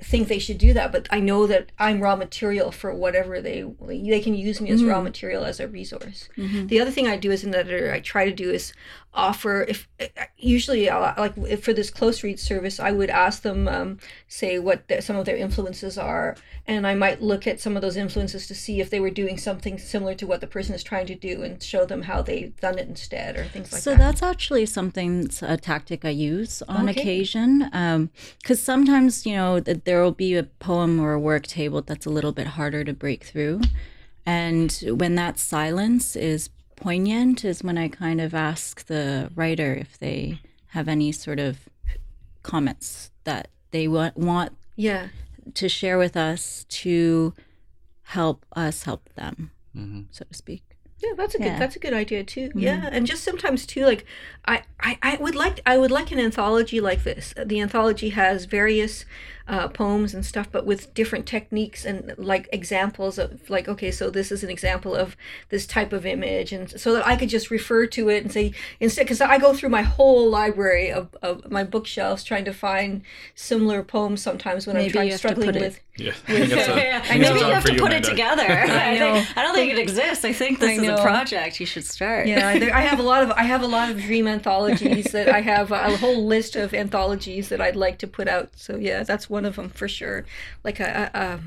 [0.01, 3.65] think they should do that but i know that i'm raw material for whatever they
[3.81, 5.05] they can use me as raw mm-hmm.
[5.05, 6.67] material as a resource mm-hmm.
[6.67, 8.73] the other thing i do as an editor i try to do is
[9.13, 9.87] offer if
[10.37, 14.59] usually I'll, like if for this close read service i would ask them um, say
[14.59, 16.35] what the, some of their influences are
[16.67, 19.37] and i might look at some of those influences to see if they were doing
[19.37, 22.55] something similar to what the person is trying to do and show them how they've
[22.59, 26.09] done it instead or things like so that so that's actually something a tactic I
[26.09, 27.01] use on Okay.
[27.01, 27.69] occasion.
[27.73, 28.09] Um,
[28.41, 32.05] because sometimes, you know, th- there will be a poem or a work table that's
[32.05, 33.61] a little bit harder to break through.
[34.25, 39.97] And when that silence is poignant, is when I kind of ask the writer if
[39.97, 41.57] they have any sort of
[42.43, 45.07] comments that they wa- want yeah
[45.53, 47.33] to share with us to
[48.03, 50.01] help us help them, Mm-hmm.
[50.11, 50.63] so to speak.
[50.99, 51.45] Yeah, that's a good.
[51.47, 51.59] Yeah.
[51.59, 52.51] That's a good idea too.
[52.55, 54.03] Yeah, and just sometimes too, like
[54.45, 57.33] I, I, I would like I would like an anthology like this.
[57.41, 59.05] The anthology has various
[59.47, 64.09] uh, poems and stuff, but with different techniques and like examples of like okay, so
[64.09, 65.15] this is an example of
[65.49, 68.53] this type of image, and so that I could just refer to it and say
[68.79, 73.01] instead because I go through my whole library of, of my bookshelves trying to find
[73.35, 75.79] similar poems sometimes when I'm trying you to struggling put it- with.
[75.99, 78.43] Yeah, I think that's a, I think Maybe you have for to put it together.
[78.47, 79.15] I, know.
[79.15, 80.23] think, I don't think it exists.
[80.23, 80.95] I think this I is know.
[80.95, 82.27] a project you should start.
[82.27, 85.27] Yeah, there, I have a lot of I have a lot of dream anthologies that
[85.27, 88.49] I have a whole list of anthologies that I'd like to put out.
[88.55, 90.25] So yeah, that's one of them for sure.
[90.63, 91.39] Like a, a, a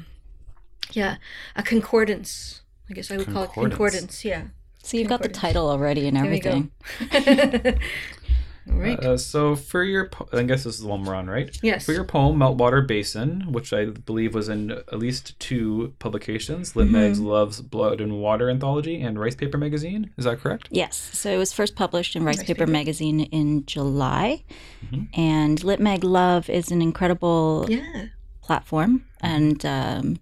[0.93, 1.17] yeah,
[1.57, 2.63] a concordance.
[2.89, 3.75] I guess I would call it Concordance.
[3.77, 4.25] concordance.
[4.25, 4.43] Yeah.
[4.83, 6.65] So you've got the title already and There we go.
[7.01, 7.79] everything.
[8.73, 8.99] All right.
[8.99, 11.57] Uh, so for your, po- I guess this is the one we're on, right?
[11.63, 11.85] Yes.
[11.85, 16.87] For your poem "Meltwater Basin," which I believe was in at least two publications, Lit
[16.87, 16.93] Mm-hmm.
[16.97, 20.11] Meg's "Loves Blood and Water" anthology and Ricepaper magazine.
[20.17, 20.69] Is that correct?
[20.71, 20.97] Yes.
[20.97, 22.71] So it was first published in Rice, Ricepaper, Paper.
[22.73, 24.45] magazine in July.
[24.87, 25.21] Mm-hmm.
[25.21, 28.07] And Lit Mag Love is an incredible yeah.
[28.43, 30.19] platform and um,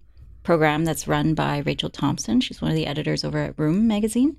[0.49, 2.41] program that's run by Rachel Thompson.
[2.41, 4.35] She's one of the editors over at Room magazine.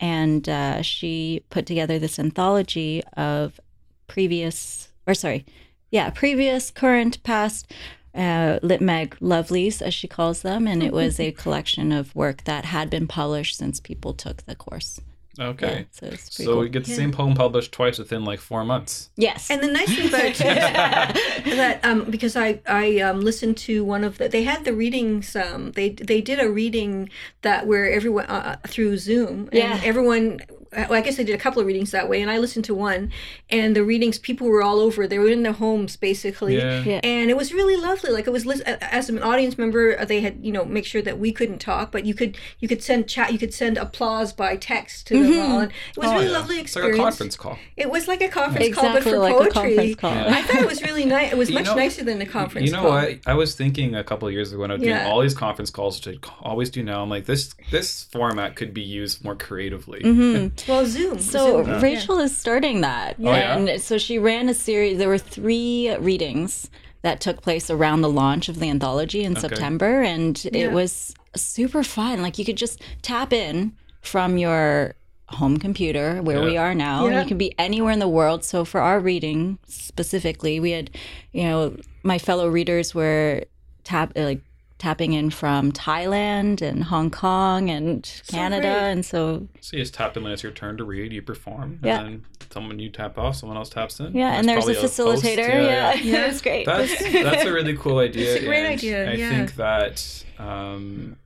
[0.00, 3.58] And uh, she put together this anthology of
[4.06, 5.46] previous, or sorry,
[5.90, 7.72] yeah, previous, current, past
[8.14, 10.66] uh, Lit Mag lovelies, as she calls them.
[10.66, 14.54] And it was a collection of work that had been published since people took the
[14.54, 15.00] course.
[15.38, 15.86] Yeah, Okay.
[15.90, 16.60] so it's So cool.
[16.60, 19.10] we get the same poem published twice within like four months.
[19.16, 19.50] Yes.
[19.50, 24.04] And the nice thing about it that um, because I I um, listened to one
[24.04, 27.10] of the they had the readings um, they they did a reading
[27.42, 29.80] that where everyone uh, through Zoom and Yeah.
[29.84, 30.40] everyone
[30.72, 32.74] well, I guess they did a couple of readings that way and I listened to
[32.74, 33.10] one
[33.50, 36.82] and the readings people were all over they were in their homes basically Yeah.
[36.82, 37.00] Yeah.
[37.02, 40.44] and it was really lovely like it was as an audience member uh, they had
[40.44, 43.32] you know make sure that we couldn't talk but you could you could send chat
[43.32, 46.26] you could send applause by text to them all and it was Oh, a really
[46.26, 46.32] yeah.
[46.38, 47.58] lovely It's like a conference call.
[47.76, 49.50] it was like a conference call, but for like poetry.
[49.92, 50.12] a conference call.
[50.34, 51.32] I thought it was really nice.
[51.32, 52.80] It was You much know- nicer than a conference call.
[52.82, 53.08] You know call.
[53.08, 53.18] what?
[53.26, 54.98] I was thinking a couple of years ago when I was Yeah.
[55.00, 57.02] doing all these conference calls, which I always do now.
[57.02, 60.00] I'm like, this this format could be used more creatively.
[60.00, 60.55] Mm-hmm.
[60.68, 61.18] Well, Zoom.
[61.20, 61.80] So Zoom.
[61.80, 63.16] Rachel is starting that.
[63.18, 63.56] Oh, yeah?
[63.56, 64.98] And so she ran a series.
[64.98, 66.70] There were three readings
[67.02, 70.64] that took place around the launch of the anthology in September, and Yeah.
[70.66, 72.22] it was super fun.
[72.22, 74.94] Like you could just tap in from your
[75.28, 77.06] home computer where we are now.
[77.06, 77.22] Yeah.
[77.22, 78.44] You can be anywhere in the world.
[78.44, 80.90] So for our reading specifically, we had,
[81.32, 83.42] you know, my fellow readers were
[83.84, 84.40] tap like
[84.78, 88.90] tapping in from Thailand and Hong Kong and Canada, great.
[88.92, 91.78] and so So you just tap in when it's your turn to read, you perform,
[91.82, 92.00] Yeah.
[92.00, 94.14] and then someone you tap off, someone else taps in.
[94.14, 94.98] Yeah, and there's a probably host.
[95.24, 95.48] facilitator.
[95.48, 96.26] Yeah, Yeah.
[96.26, 96.66] it's great.
[96.66, 98.34] That's that's a really cool idea.
[98.34, 99.30] It's a great and idea, I yeah.
[99.30, 101.16] think that um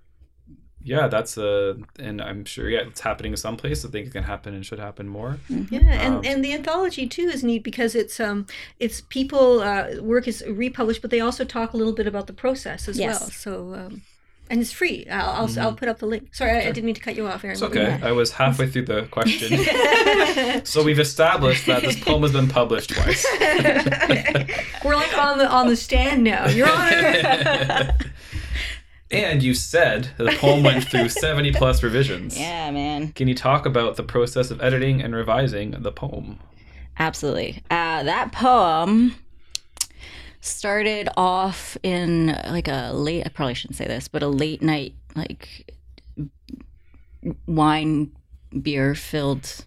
[0.82, 3.84] yeah, that's a and I'm sure yeah, it's happening someplace.
[3.84, 5.38] I think it can happen and should happen more.
[5.48, 8.46] Yeah, and, Um, and the anthology too is neat because it's um
[8.78, 12.32] it's people uh, work is republished, but they also talk a little bit about the
[12.32, 13.20] process as Yes.
[13.20, 13.30] well.
[13.30, 14.02] So um,
[14.48, 15.06] and it's free.
[15.08, 16.34] I'll I'll, I'll put up the link.
[16.34, 17.52] Sorry, I, I didn't mean to cut you off, Aaron.
[17.54, 18.00] It's okay.
[18.02, 20.64] I was halfway through the question.
[20.64, 23.24] so we've established that this poem has been published twice.
[24.84, 26.48] We're like on the on the stand now.
[26.48, 27.92] You're on.
[29.10, 32.38] and you said the poem went through 70 plus revisions.
[32.38, 33.12] yeah, man.
[33.12, 36.38] Can you talk about the process of editing and revising the poem?
[36.98, 37.62] Absolutely.
[37.70, 39.14] Uh, that poem
[40.40, 44.94] started off in like a late, I probably shouldn't say this, but a late night,
[45.16, 45.72] like
[47.46, 48.12] wine,
[48.62, 49.64] beer filled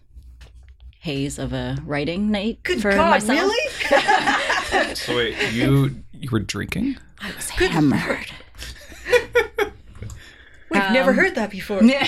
[1.00, 3.38] haze of a writing night Good for God, myself.
[3.40, 4.94] really?
[4.94, 6.96] So wait, you you were drinking?
[7.20, 8.30] I was hammered.
[10.70, 11.82] We've never Um, heard that before.
[11.84, 12.06] Yeah.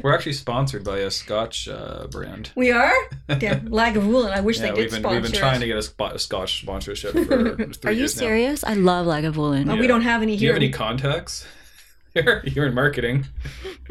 [0.02, 2.50] We're actually sponsored by a Scotch uh, brand.
[2.54, 2.92] We are?
[3.28, 4.32] Yeah, Lagavulin.
[4.32, 6.12] I wish Yeah, they we've did been sponsor we've been trying to get a, spo-
[6.14, 8.20] a Scotch sponsorship for three years Are you years now.
[8.20, 8.64] serious?
[8.64, 9.70] I love Lagavulin.
[9.70, 9.86] Oh, We Yeah.
[9.88, 10.38] don't have any here.
[10.38, 11.46] Do you have any contacts?
[12.24, 13.26] You're, you're in marketing.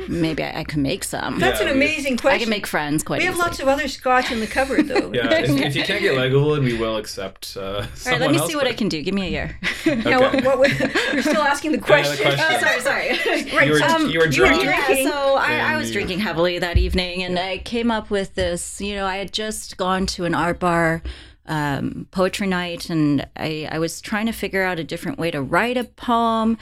[0.07, 1.39] Maybe I, I can make some.
[1.39, 2.35] That's Yeah, an we- amazing question.
[2.35, 3.47] I can make friends quite we have easily.
[3.47, 5.11] lots of other scotch in the cupboard, though.
[5.13, 8.37] Yeah, if, if you can't get Lagavulin, we will accept uh, All right, let me
[8.37, 9.01] else, see what I can do.
[9.01, 9.59] Give me a year.
[9.85, 10.67] Now, what, what, we-
[11.13, 12.25] you're still asking the Another question.
[12.25, 12.45] question.
[12.49, 13.07] Oh, sorry, sorry.
[13.57, 14.65] Right, You were, um, you were you were drinking.
[14.69, 18.35] Yeah, so I, I was you- drinking heavily that evening, and I came up with
[18.35, 18.79] this.
[18.81, 21.01] You know, I had just gone to an art bar
[21.47, 25.41] um, poetry night, and I, I was trying to figure out a different way to
[25.41, 26.57] write a poem.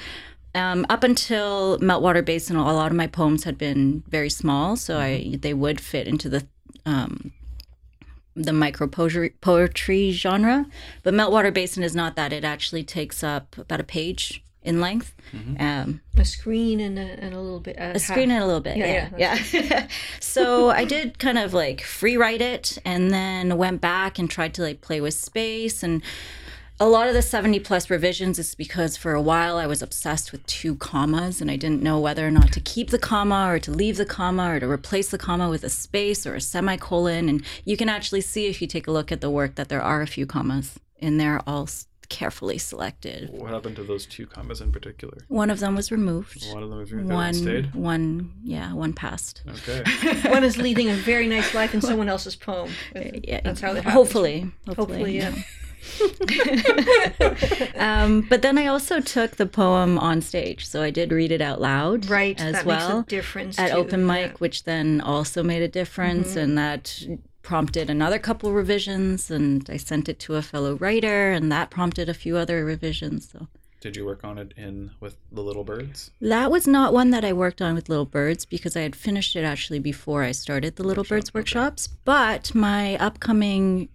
[0.56, 4.98] Um, up until Meltwater Basin, a lot of my poems had been very small, so
[4.98, 6.48] I they would fit into the
[6.86, 7.34] um,
[8.36, 10.66] the micro poetry, poetry genre.
[11.04, 12.32] But Meltwater Basin is not that.
[12.32, 15.14] It actually takes up about a page in length.
[15.60, 17.76] Um, a screen and a, and a little bit.
[17.78, 18.78] a screen and a little bit.
[18.78, 19.88] Yeah, Yeah, yeah.
[20.20, 24.54] so I did kind of like free write it and then went back and tried
[24.56, 26.02] to like play with space and
[26.80, 30.32] a lot of the 70 plus revisions is because for a while I was obsessed
[30.34, 33.60] with two commas and I didn't know whether or not to keep the comma or
[33.60, 37.30] to leave the comma or to replace the comma with a space or a semicolon.
[37.30, 39.82] And you can actually see if you take a look at the work that there
[39.82, 41.70] are a few commas in there, all
[42.10, 43.30] carefully selected.
[43.32, 45.20] What happened to those two commas in particular?
[45.30, 46.46] One of them was removed.
[46.54, 47.74] One of them was the other One, one stayed.
[47.74, 49.42] one, yeah, one passed.
[49.48, 49.82] Okay.
[50.30, 52.70] One is leading a very nice life in someone else's poem.
[52.94, 53.94] Yeah, That's how that happens.
[53.94, 55.34] hopefully, Hopefully, hopefully, yeah.
[57.78, 61.42] Um, but then I also took the poem on stage, so I did read it
[61.42, 64.28] out loud, Right, as that well makes a difference at too, open mic, yeah.
[64.30, 64.36] Mm-hmm.
[64.38, 67.04] which then also made a difference, and that
[67.42, 69.30] prompted another couple revisions.
[69.30, 73.30] And I sent it to a fellow writer, and that prompted a few other revisions.
[73.32, 73.48] So
[73.82, 76.12] Did you work on it in with the Little Birds?
[76.22, 79.36] that was not one that I worked on with Little Birds because I had finished
[79.36, 81.88] it actually before I started the Little Birds workshops.
[81.88, 83.90] But my upcoming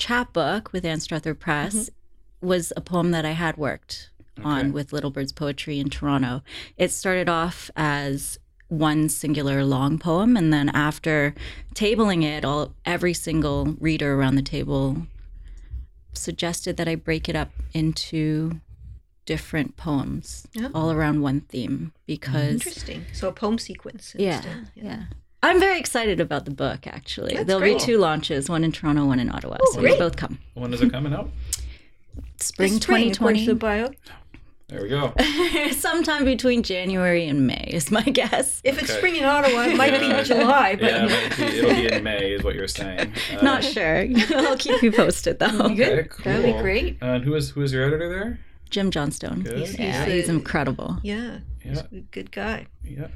[0.00, 2.46] chapbook with Anstruther Press mm-hmm.
[2.48, 4.48] was a poem that I had worked Okay.
[4.48, 6.42] on with Little Birds Poetry in Toronto.
[6.78, 11.34] It started off as one singular long poem, and then after
[11.74, 15.06] tabling it, all every single reader around the table
[16.14, 18.60] suggested that I break it up into
[19.26, 20.68] different poems Yeah.
[20.74, 23.04] all around one theme because Interesting.
[23.12, 24.14] So a poem sequence.
[24.18, 24.68] yeah, instead.
[24.74, 25.02] yeah.
[25.42, 27.34] I'm very excited about the book actually.
[27.34, 27.78] That's There'll great.
[27.78, 29.56] be two launches, one in Toronto, one in Ottawa.
[29.72, 29.98] so great.
[29.98, 30.38] they'll both come.
[30.54, 31.30] When is it coming out?
[32.40, 33.44] Spring, This spring, 2020.
[33.46, 33.90] to the bio.
[34.68, 35.12] There we go.
[35.72, 38.60] Sometime between January and May is my guess.
[38.64, 40.18] If it's spring in Ottawa, it might Yeah.
[40.22, 43.12] be July, but yeah, it might be, it'll be in May, is what you're saying.
[43.36, 44.06] Uh, Not sure.
[44.36, 45.68] I'll keep you posted though.
[45.70, 45.80] good.
[45.98, 46.24] Okay, cool.
[46.24, 46.98] That'd be great.
[47.00, 48.38] And who is who is your editor there?
[48.70, 49.40] Jim Johnstone.
[49.42, 49.58] Good.
[49.58, 50.98] He's- Yeah, he's he's incredible.
[51.02, 51.98] Yeah, he's Yeah.
[51.98, 52.66] a good guy.
[52.84, 53.10] Yep.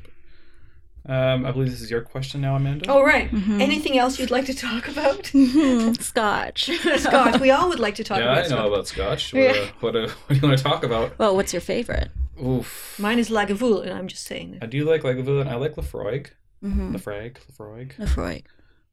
[1.06, 2.86] Um, I believe this is your question now, Amanda.
[2.90, 3.30] Oh, right.
[3.30, 3.60] Mm-hmm.
[3.60, 5.26] Anything else you'd like to talk about?
[6.00, 6.70] Scotch.
[6.96, 8.66] Scotch, we all would like to talk yeah, about I know Scotch.
[8.66, 9.34] about Scotch.
[9.34, 11.18] What, uh, what, uh, what do you want to talk about?
[11.18, 12.08] Well, what's your favorite?
[12.42, 12.96] Oof.
[12.98, 14.58] Mine is Lagavulin, I'm just saying.
[14.62, 15.46] I do like Lagavulin.
[15.46, 16.28] I like Laphroaig.
[16.64, 16.96] Mm-hmm.
[16.96, 17.36] Laphroaig.
[17.52, 17.92] Laphroaig.
[17.98, 18.42] Lefroy.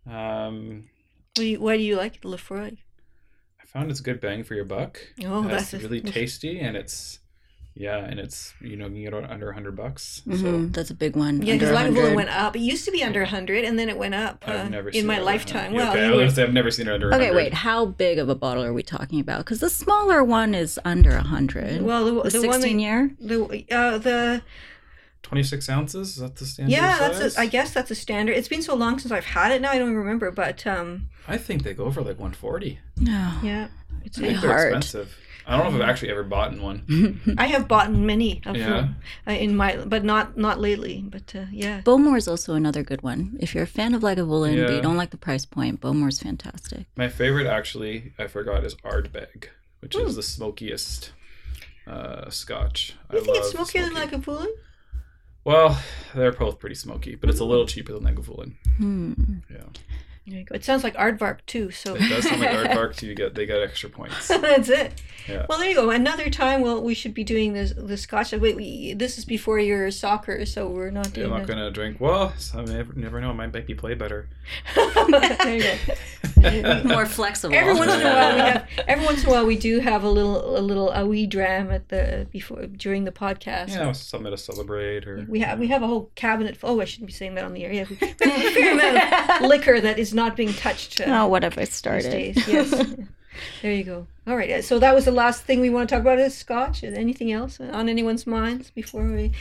[0.06, 0.90] Um,
[1.36, 2.78] What do you, why do you like Lefroy?
[3.62, 5.00] I found it's a good bang for your buck.
[5.24, 7.20] Oh, it's that's a- really tasty and it's
[7.74, 10.22] yeah, and it's you know you can get it under hundred bucks.
[10.26, 11.42] hmm So That's a big one.
[11.42, 12.16] Yeah, under because Lagavulin 100.
[12.16, 12.56] went up.
[12.56, 14.94] It used to be under 100, and then it went up uh, I've never in
[14.94, 15.74] seen my lifetime.
[15.74, 17.08] Well, okay, I were- say I've never seen it under.
[17.08, 17.36] Okay, 100.
[17.36, 17.54] wait.
[17.54, 19.40] How big of a bottle are we talking about?
[19.40, 21.82] Because the smaller one is under a hundred.
[21.82, 23.12] well, the, the the one sixteen that, year.
[23.20, 24.42] the uh, the
[25.24, 26.10] Twenty six ounces.
[26.10, 26.74] Is that the standard?
[26.74, 27.20] yeah, size?
[27.20, 28.34] that's a, I guess that's a standard.
[28.36, 30.30] It's been so long since I've had it now, I don't even remember.
[30.32, 32.80] But um, I think they go for like one forty.
[32.98, 33.40] No.
[33.42, 33.68] yeah,
[34.04, 34.68] it's I think Really hard.
[34.76, 35.16] expensive.
[35.48, 37.36] I don't know if I've actually ever bought one.
[37.38, 38.68] I have bought many of Yeah.
[38.70, 38.96] them
[39.28, 41.04] uh, in my, but not not lately.
[41.08, 43.38] But uh, yeah, Bowmore is also another good one.
[43.40, 44.76] If you're a fan of Lagavulin, but Yeah.
[44.78, 46.86] you don't like the price point, Bowmore's fantastic.
[46.96, 49.46] My favorite, actually, I forgot, is Ardbeg,
[49.80, 50.06] which Hmm.
[50.08, 51.12] is the smokiest
[51.88, 52.94] uh, Scotch.
[53.12, 54.16] you I think it's love smokier than smoky.
[54.18, 54.48] Lagavulin?
[55.44, 55.82] Well,
[56.14, 58.54] they're both pretty smoky, but it's a little cheaper than Lagavulin.
[58.78, 59.14] Hmm.
[60.52, 60.60] Yeah, There you go.
[60.60, 61.72] It sounds like aardvark too.
[61.72, 63.08] So it does sound like Aardvark too.
[63.08, 64.28] You get they got extra points.
[64.28, 65.02] That's it.
[65.28, 65.46] Yeah.
[65.48, 65.90] Well, there you go.
[65.92, 68.32] Another time, well, we should be doing this the Scotch.
[68.32, 71.30] Wait, we, this is before your soccer, so we're not I'm doing.
[71.30, 72.00] not gonna drink.
[72.00, 73.30] Well, I never, never know.
[73.30, 74.28] I might make me play better.
[74.76, 76.84] there you go.
[76.86, 77.56] More flexible.
[77.56, 78.68] Every once in a while, we have.
[78.88, 81.72] Every once in a while, we do have a little, a little, a wee dram
[81.72, 83.70] at the before during the podcast.
[83.70, 86.58] Yeah, something to celebrate or We have we have a whole cabinet.
[86.58, 87.72] Full, oh, I shouldn't be saying that on the air.
[87.72, 91.00] Yeah, we we have a fair amount of liquor that is is not being touched.
[91.02, 92.36] Uh, Oh, what have I started?
[92.48, 92.70] Yes.
[93.62, 94.08] there you go.
[94.28, 94.50] All right.
[94.52, 96.84] uh, So that was the last thing we want to talk about is Scotch.
[96.84, 99.32] Is anything else on anyone's minds before we?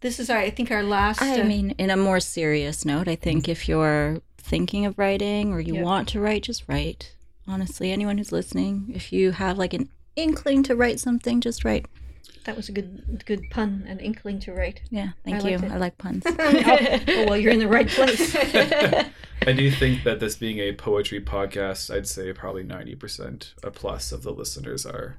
[0.00, 1.20] This is our, I think, our last.
[1.22, 5.52] I uh, mean, in a more serious note, I think if you're thinking of writing
[5.52, 5.82] or you Yeah.
[5.82, 7.14] want to write, just write.
[7.48, 11.86] Honestly, anyone who's listening, if you have like an inkling to write something, just write.
[12.46, 14.80] That was a good, good pun, and inkling to write.
[14.90, 15.58] Yeah, thank I you.
[15.58, 16.24] I like puns.
[16.38, 18.34] Oh, oh, well, you're in the right place.
[19.46, 24.12] I do think that this being a poetry podcast, I'd say probably 90% a plus
[24.12, 25.16] of the listeners are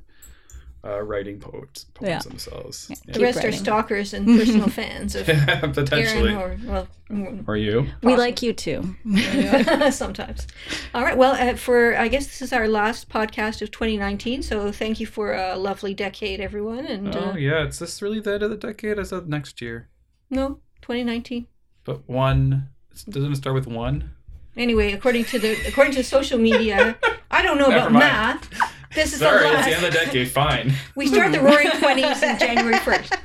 [0.85, 2.19] uh, writing poets, poems Yeah.
[2.19, 2.87] themselves.
[2.87, 5.59] the Keep rest are stalkers and personal fans of Yeah.
[5.73, 6.31] Potentially.
[6.33, 7.87] Aaron or well, mm, or you?
[8.03, 8.95] we like you too.
[9.91, 10.47] sometimes.
[10.93, 11.17] All right.
[11.17, 14.43] Well, uh, for I guess this is our last podcast of 2019.
[14.43, 16.85] So thank you for a lovely decade, everyone.
[16.85, 17.63] And Oh, uh, yeah.
[17.63, 19.89] It's this really the end of the decade as of next year.
[20.29, 21.47] no, 2019.
[21.83, 22.69] But one,
[23.09, 24.11] doesn't it start with one?
[24.57, 26.97] Anyway, according to the according to social media,
[27.31, 28.05] I don't know Never about mind.
[28.51, 28.73] math.
[28.95, 30.29] This is Sorry, the it's the end of the decade.
[30.31, 30.73] Fine.
[30.95, 33.17] we start the Roaring Twenties in January 1st.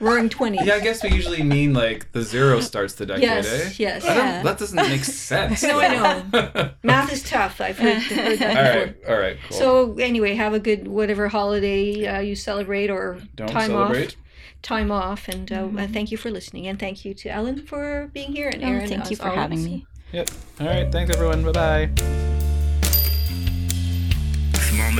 [0.00, 0.64] Roaring Twenties.
[0.64, 3.46] Yeah, I guess we usually mean like the zero starts the decade, Yes.
[3.46, 3.72] eh?
[3.78, 4.04] Yes.
[4.06, 4.42] I Yeah.
[4.42, 5.62] that doesn't make sense.
[5.62, 5.88] No, I
[6.32, 6.70] know.
[6.82, 7.60] Math is tough.
[7.60, 8.84] I've heard, heard that before.
[8.84, 9.58] right, all right, cool.
[9.58, 14.08] So anyway, have a good whatever holiday uh, you celebrate or don't time celebrate.
[14.08, 14.16] off.
[14.62, 18.10] Time off, and uh, uh, thank you for listening, and thank you to Ellen for
[18.12, 19.86] being here, and Oh, thank you as for having me.
[20.12, 20.30] Yep.
[20.60, 20.90] All right.
[20.92, 21.42] Thanks, everyone.
[21.44, 22.39] Bye bye.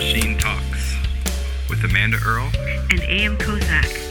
[0.01, 0.97] Machine Talks
[1.69, 2.51] with Amanda Earl
[2.89, 3.37] And A.M.
[3.37, 4.10] Kozak.